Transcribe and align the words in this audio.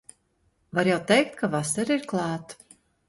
Var 0.77 0.89
jau 0.91 0.97
teikt, 1.11 1.35
ka 1.43 1.49
vasara 1.57 1.99
ir 1.99 2.09
klāt. 2.15 2.57